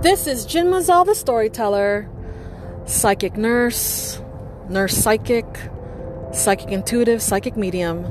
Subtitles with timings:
[0.00, 2.08] This is Jin Mazal, the storyteller,
[2.86, 4.20] psychic nurse,
[4.68, 5.44] nurse psychic,
[6.32, 8.06] psychic intuitive, psychic medium.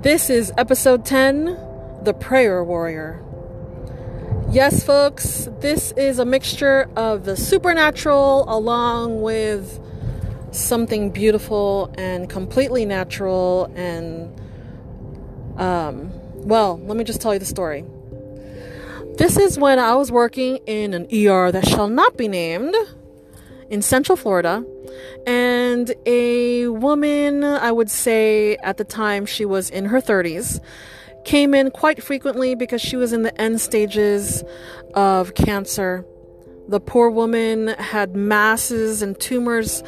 [0.00, 1.44] This is episode 10
[2.04, 3.22] The Prayer Warrior.
[4.50, 9.78] Yes, folks, this is a mixture of the supernatural along with
[10.52, 13.70] something beautiful and completely natural.
[13.76, 14.40] And,
[15.60, 16.17] um,
[16.48, 17.84] well, let me just tell you the story.
[19.18, 22.74] This is when I was working in an ER that shall not be named
[23.68, 24.64] in Central Florida.
[25.26, 30.58] And a woman, I would say at the time she was in her 30s,
[31.26, 34.42] came in quite frequently because she was in the end stages
[34.94, 36.06] of cancer.
[36.68, 39.82] The poor woman had masses and tumors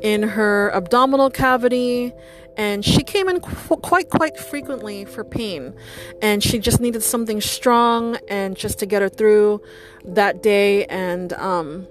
[0.00, 2.12] in her abdominal cavity
[2.56, 5.74] and she came in qu- quite quite frequently for pain.
[6.22, 9.62] And she just needed something strong and just to get her through
[10.04, 10.84] that day.
[10.86, 11.86] And um,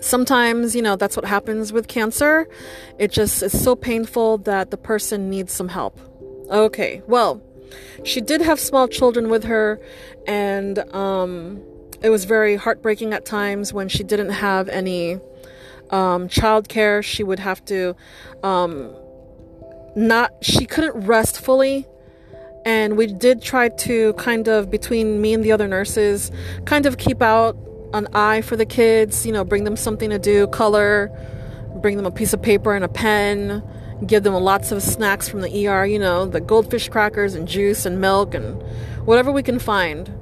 [0.00, 2.48] sometimes you know that's what happens with cancer.
[2.98, 6.00] It just is so painful that the person needs some help.
[6.50, 7.42] Okay well
[8.04, 9.80] she did have small children with her.
[10.26, 11.62] And um,
[12.02, 15.14] it was very heartbreaking at times when she didn't have any
[15.90, 17.02] um, childcare.
[17.02, 17.96] She would have to
[18.42, 18.94] um,
[19.96, 21.86] not she couldn't rest fully.
[22.64, 26.30] And we did try to kind of between me and the other nurses
[26.64, 27.56] kind of keep out
[27.94, 31.10] an eye for the kids you know bring them something to do color
[31.76, 33.62] bring them a piece of paper and a pen
[34.04, 37.86] give them lots of snacks from the ER you know the goldfish crackers and juice
[37.86, 38.60] and milk and
[39.06, 40.12] whatever we can find.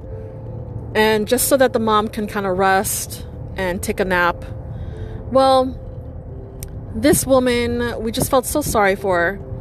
[0.93, 3.25] And just so that the mom can kind of rest
[3.57, 4.45] and take a nap.
[5.31, 5.81] Well
[6.95, 9.54] this woman we just felt so sorry for her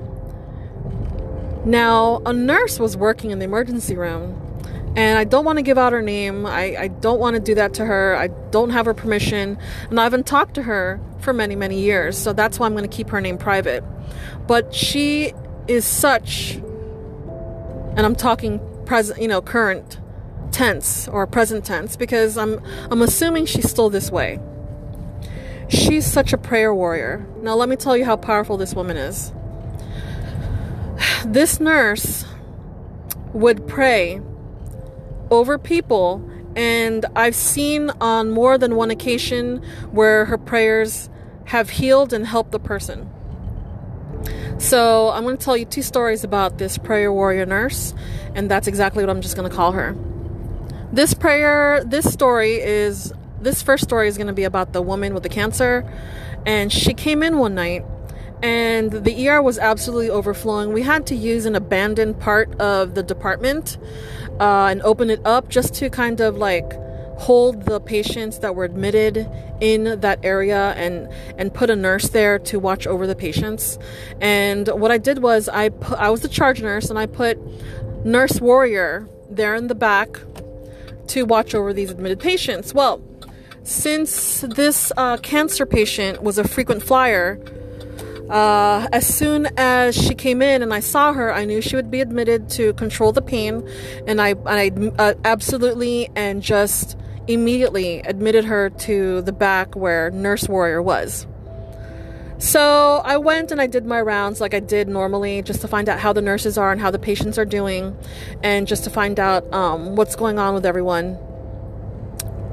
[1.64, 4.40] now, a nurse was working in the emergency room,
[4.96, 6.44] and I don't want to give out her name.
[6.44, 8.14] I, I don't want to do that to her.
[8.14, 9.56] I don't have her permission,
[9.88, 12.88] and I haven't talked to her for many, many years, so that's why I'm going
[12.88, 13.82] to keep her name private.
[14.46, 15.32] But she
[15.66, 19.98] is such, and I'm talking present, you know, current
[20.52, 24.38] tense or present tense because I'm I'm assuming she's still this way.
[25.68, 27.26] She's such a prayer warrior.
[27.40, 29.32] Now let me tell you how powerful this woman is
[31.26, 32.24] this nurse
[33.32, 34.20] would pray
[35.30, 41.10] over people and I've seen on more than one occasion where her prayers
[41.46, 43.10] have healed and helped the person.
[44.58, 47.92] So, I'm going to tell you two stories about this prayer warrior nurse,
[48.34, 49.96] and that's exactly what I'm just going to call her.
[50.92, 55.12] This prayer, this story is this first story is going to be about the woman
[55.12, 55.84] with the cancer,
[56.46, 57.84] and she came in one night
[58.44, 60.74] and the ER was absolutely overflowing.
[60.74, 63.78] We had to use an abandoned part of the department
[64.38, 66.70] uh, and open it up just to kind of like
[67.16, 69.26] hold the patients that were admitted
[69.62, 73.78] in that area and and put a nurse there to watch over the patients.
[74.20, 77.38] And what I did was I I was the charge nurse and I put
[78.04, 80.18] nurse warrior there in the back
[81.06, 82.74] to watch over these admitted patients.
[82.74, 83.00] Well,
[83.62, 87.40] since this uh, cancer patient was a frequent flyer
[88.30, 91.90] uh, as soon as she came in and I saw her, I knew she would
[91.90, 93.68] be admitted to control the pain,
[94.06, 96.96] and I, and I uh, absolutely and just
[97.26, 101.26] immediately admitted her to the back where Nurse Warrior was.
[102.38, 105.88] So I went and I did my rounds like I did normally, just to find
[105.88, 107.96] out how the nurses are and how the patients are doing,
[108.42, 111.16] and just to find out um, what's going on with everyone.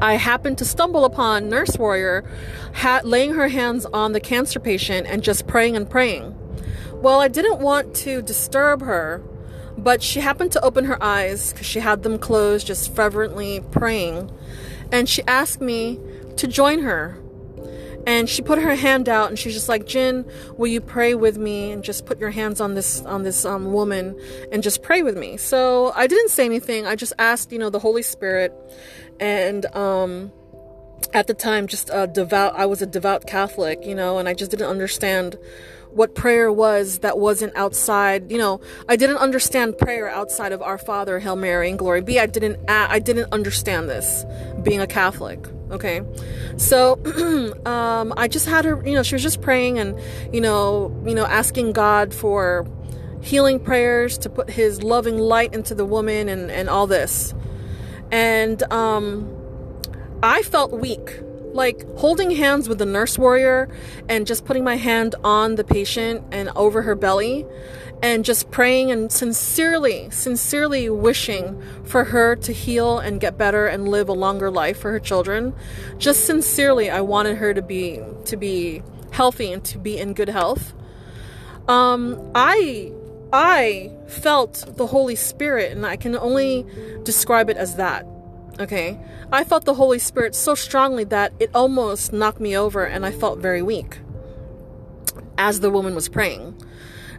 [0.02, 2.26] I happened to stumble upon Nurse Warrior
[2.74, 6.36] ha- laying her hands on the cancer patient and just praying and praying.
[6.94, 9.22] Well, I didn't want to disturb her,
[9.78, 14.32] but she happened to open her eyes because she had them closed, just fervently praying.
[14.92, 16.00] And she asked me
[16.36, 17.21] to join her.
[18.08, 20.26] And she put her hand out and she's just like, Jin,
[20.58, 23.74] will you pray with me and just put your hands on this on this um,
[23.74, 24.20] woman
[24.52, 25.38] and just pray with me.
[25.38, 26.86] So I didn't say anything.
[26.86, 28.54] I just asked, you know, the Holy Spirit
[29.20, 30.32] and um
[31.14, 34.34] at the time just a devout I was a devout Catholic, you know, and I
[34.34, 35.38] just didn't understand
[35.94, 40.78] what prayer was that wasn't outside, you know, I didn't understand prayer outside of Our
[40.78, 42.20] Father, Hail Mary, and Glory Be.
[42.20, 44.26] I didn't I didn't understand this
[44.64, 45.40] being a Catholic.
[45.72, 46.02] Okay,
[46.58, 47.00] so
[47.66, 49.98] um, I just had her, you know, she was just praying and
[50.34, 52.68] you know, you know, asking God for
[53.22, 57.34] healing prayers to put His loving light into the woman and and all this
[58.12, 59.28] and um,
[60.22, 61.22] I felt weak.
[61.54, 63.70] Like holding hands with the nurse warrior
[64.08, 67.46] and just putting my hand on the patient and over her belly
[68.02, 73.88] and just praying and sincerely, sincerely wishing for her to heal and get better and
[73.88, 75.54] live a longer life for her children.
[75.98, 78.82] Just sincerely, I wanted her to be to be
[79.12, 80.74] healthy and to be in good health.
[81.68, 82.92] Um, I
[83.32, 86.66] I felt the Holy Spirit, and I can only
[87.04, 88.06] describe it as that.
[88.60, 89.00] Okay,
[89.32, 93.12] I felt the Holy Spirit so strongly that it almost knocked me over, and I
[93.12, 94.00] felt very weak
[95.38, 96.62] as the woman was praying.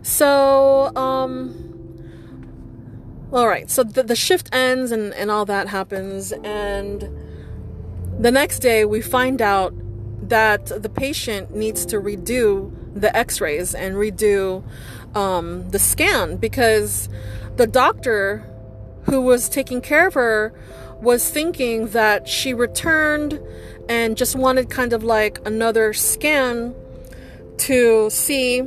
[0.02, 1.72] So, um,
[3.32, 6.32] all right, so the, the shift ends and, and all that happens.
[6.44, 7.08] And
[8.18, 9.72] the next day, we find out
[10.28, 14.62] that the patient needs to redo the x rays and redo
[15.16, 17.08] um, the scan because
[17.56, 18.46] the doctor
[19.04, 20.52] who was taking care of her
[21.00, 23.40] was thinking that she returned
[23.88, 26.74] and just wanted kind of like another scan
[27.58, 28.62] to see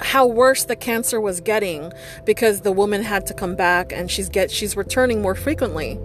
[0.00, 1.92] how worse the cancer was getting
[2.24, 5.98] because the woman had to come back and she's get she's returning more frequently.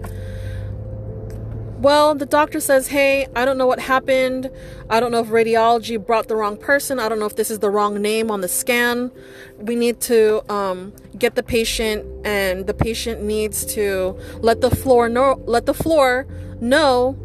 [1.80, 4.50] Well, the doctor says, "Hey, I don't know what happened.
[4.90, 6.98] I don't know if radiology brought the wrong person.
[6.98, 9.10] I don't know if this is the wrong name on the scan.
[9.56, 15.08] We need to um, get the patient, and the patient needs to let the floor
[15.08, 16.26] know let the floor
[16.60, 17.16] know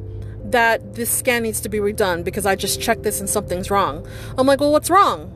[0.45, 4.07] that this scan needs to be redone because I just checked this and something's wrong."
[4.37, 5.33] I'm like, "Well, what's wrong?"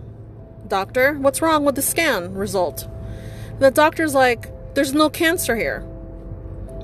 [0.69, 2.87] Doctor, what's wrong with the scan result?
[3.59, 5.83] The doctor's like, there's no cancer here.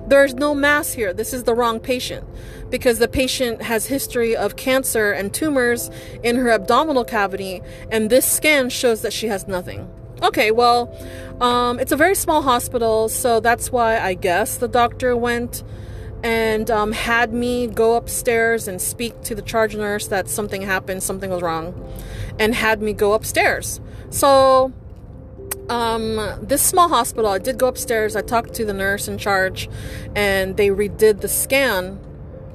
[0.08, 1.14] There's no mass here.
[1.14, 2.28] This is the wrong patient
[2.70, 5.90] because the patient has history of cancer and tumors
[6.24, 7.62] in her abdominal cavity,
[7.92, 9.90] and this scan shows that she has nothing.
[10.22, 10.96] Okay, well,
[11.42, 15.64] um, it's a very small hospital, so that's why I guess the doctor went
[16.24, 21.04] and um, had me go upstairs and speak to the charge nurse that something happened,
[21.04, 21.74] something was wrong,
[22.40, 23.80] and had me go upstairs.
[24.10, 24.72] So,
[25.70, 28.16] um, this small hospital, I did go upstairs.
[28.16, 29.70] I talked to the nurse in charge,
[30.16, 32.00] and they redid the scan.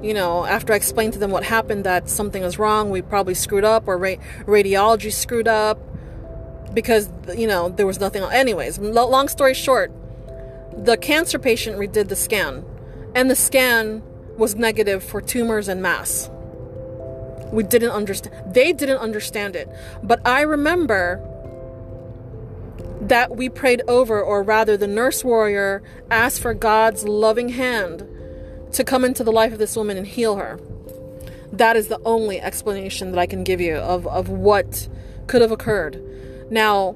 [0.02, 3.34] You know, after I explained to them what happened, that something was wrong, we probably
[3.34, 4.16] screwed up, or ra-
[4.46, 5.78] radiology screwed up,
[6.72, 8.22] because you know there was nothing.
[8.22, 9.92] Anyways, long story short,
[10.76, 12.64] the cancer patient redid the scan
[13.14, 14.02] and the scan
[14.36, 16.30] was negative for tumors and mass.
[17.52, 18.54] We didn't understand.
[18.54, 19.68] They didn't understand it.
[20.02, 21.26] But I remember
[23.10, 28.06] that we prayed over, or rather, the nurse warrior asked for God's loving hand
[28.72, 30.60] to come into the life of this woman and heal her.
[31.52, 34.88] That is the only explanation that I can give you of, of what
[35.26, 36.00] could have occurred.
[36.52, 36.92] Now,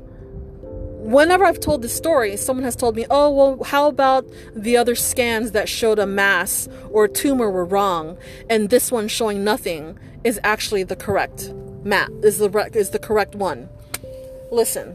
[0.63, 4.25] whenever I've told this story, someone has told me, oh, well, how about
[4.55, 8.17] the other scans that showed a mass or a tumor were wrong,
[8.49, 11.53] and this one showing nothing is actually the correct
[11.83, 13.69] map, is the, is the correct one?
[14.53, 14.95] Listen,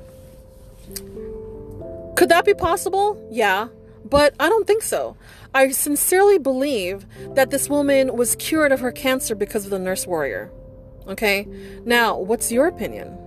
[2.19, 3.18] could that be possible?
[3.31, 3.69] Yeah,
[4.04, 5.16] but I don't think so.
[5.54, 7.06] I sincerely believe
[7.36, 10.51] that this woman was cured of her cancer because of the nurse warrior.
[11.07, 11.48] Okay,
[11.86, 13.18] now, what's your opinion?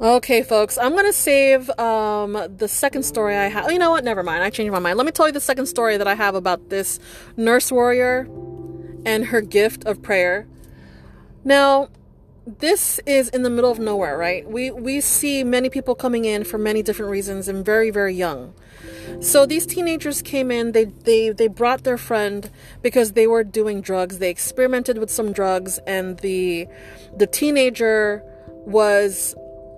[0.00, 3.70] Okay, folks, I'm gonna save um, the second story I have.
[3.70, 4.02] You know what?
[4.02, 4.42] Never mind.
[4.42, 4.96] I changed my mind.
[4.96, 6.98] Let me tell you the second story that I have about this
[7.36, 8.28] nurse warrior
[9.06, 10.48] and her gift of prayer.
[11.44, 11.88] Now,
[12.46, 14.48] this is in the middle of nowhere, right?
[14.48, 18.54] We we see many people coming in for many different reasons and very very young.
[19.20, 20.72] So these teenagers came in.
[20.72, 22.50] They they they brought their friend
[22.82, 24.18] because they were doing drugs.
[24.18, 26.66] They experimented with some drugs, and the
[27.16, 28.22] the teenager
[28.66, 29.34] was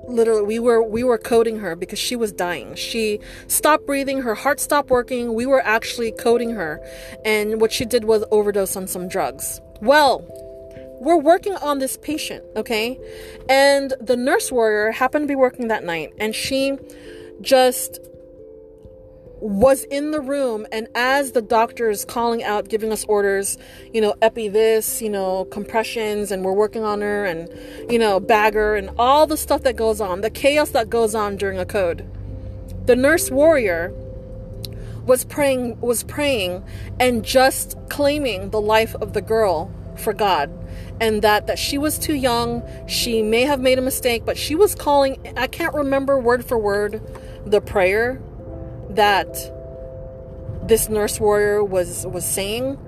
[0.09, 4.35] literally we were we were coding her because she was dying she stopped breathing her
[4.35, 6.79] heart stopped working we were actually coding her
[7.25, 10.23] and what she did was overdose on some drugs well
[11.05, 12.99] we're working on this patient okay?
[13.49, 16.79] And the nurse warrior happened to be working that night and she
[17.41, 18.01] just
[19.41, 23.59] was in the room and as the doctor's calling out giving us orders
[23.93, 27.51] you know epi this you know compressions and we're working on her and
[27.93, 31.37] you know bagger and all the stuff that goes on the chaos that goes on
[31.37, 32.09] during a code
[32.87, 33.93] the nurse warrior
[35.05, 36.65] was praying was praying
[36.99, 40.51] and just claiming the life of the girl for God
[41.01, 44.55] and that that she was too young she may have made a mistake but she
[44.55, 47.01] was calling I can't remember word for word
[47.47, 48.21] the prayer
[48.91, 49.37] that
[50.67, 52.79] this nurse warrior was was saying,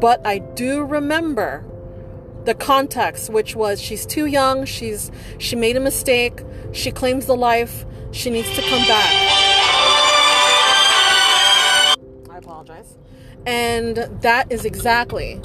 [0.00, 1.64] but I do remember
[2.44, 6.42] the context, which was she's too young, she's she made a mistake,
[6.72, 9.10] she claims the life, she needs to come back.
[12.30, 12.98] I apologize.
[13.46, 15.40] And that is exactly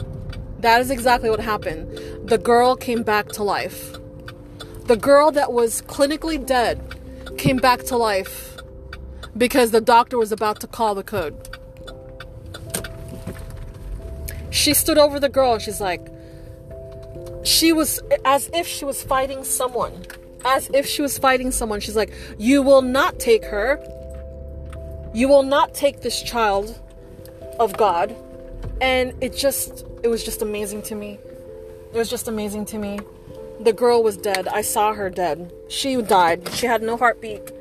[0.59, 2.27] that is exactly what happened.
[2.27, 3.95] The girl came back to life.
[4.85, 6.81] The girl that was clinically dead
[7.37, 8.57] came back to life
[9.37, 11.35] because the doctor was about to call the code.
[14.49, 16.05] She stood over the girl she's like,
[17.43, 20.05] she was as if she was fighting someone.
[20.45, 21.79] As if she was fighting someone.
[21.79, 23.79] She's like, You will not take her.
[25.13, 26.79] You will not take this child
[27.59, 28.15] of God.
[28.81, 31.19] And it just, it was just amazing to me.
[31.93, 32.99] It was just amazing to me.
[33.59, 34.47] The girl was dead.
[34.47, 35.51] I saw her dead.
[35.67, 36.49] She died.
[36.53, 37.51] She had no heartbeat.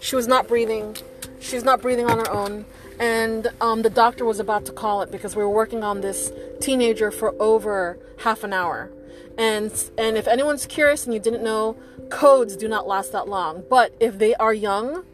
[0.00, 0.96] She was not breathing.
[1.40, 2.64] She's not breathing on her own.
[2.98, 6.32] And um, the doctor was about to call it because we were working on this
[6.60, 8.90] teenager for over half an hour.
[9.36, 11.76] And and if anyone's curious and you didn't know,
[12.10, 13.64] codes do not last that long.
[13.68, 15.04] But if they are young,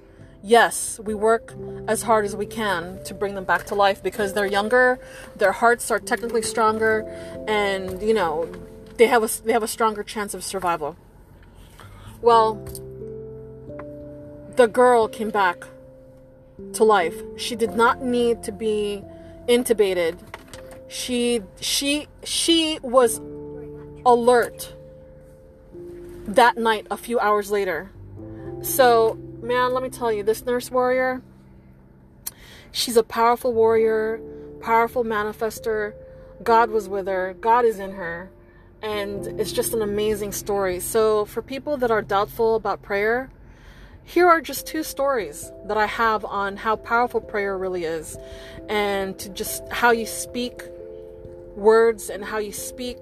[0.43, 1.55] yes, we work
[1.87, 4.99] as hard as we can to bring them back to life because they're younger,
[5.37, 7.01] their hearts are technically stronger,
[7.47, 8.51] and you know,
[8.97, 10.97] they have a they have a stronger chance of survival.
[12.21, 12.55] Well,
[14.57, 15.65] the girl came back
[16.75, 17.15] to life.
[17.37, 19.03] She did not need to be
[19.49, 20.19] intubated.
[20.89, 23.21] She she she was
[24.05, 24.75] alert
[26.27, 27.91] that night a few hours later.
[28.63, 31.23] So, man, let me tell you, this nurse warrior,
[32.73, 34.21] she's a powerful warrior,
[34.61, 35.95] powerful manifester.
[36.43, 38.31] God was with her, God is in her,
[38.83, 40.81] and it's just an amazing story.
[40.81, 43.31] So, for people that are doubtful about prayer,
[44.05, 48.17] here are just two stories that I have on how powerful prayer really is,
[48.69, 50.63] and to just how you speak
[51.57, 52.99] words and how you speak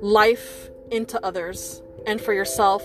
[0.00, 2.82] life into others and for yourself,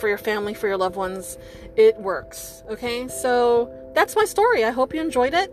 [0.00, 1.38] for your family, for your loved ones.
[1.76, 2.62] It works.
[2.70, 4.64] Okay, so that's my story.
[4.64, 5.50] I hope you enjoyed it.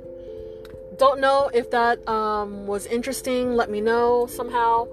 [0.98, 3.56] Don't know if that um, was interesting.
[3.56, 4.88] Let me know somehow.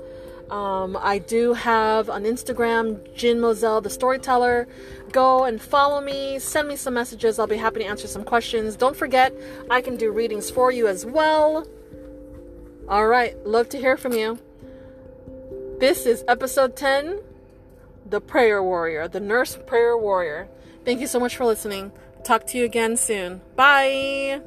[0.50, 4.68] Um, I do have on Instagram, Jin Moselle, the storyteller.
[5.12, 7.38] Go and follow me, send me some messages.
[7.38, 8.76] I'll be happy to answer some questions.
[8.76, 9.32] Don't forget,
[9.70, 11.66] I can do readings for you as well.
[12.88, 14.38] All right, love to hear from you.
[15.78, 17.20] This is episode 10
[18.06, 20.48] The Prayer Warrior, the Nurse Prayer Warrior.
[20.84, 21.92] Thank you so much for listening.
[22.24, 23.40] Talk to you again soon.
[23.56, 24.40] Bye.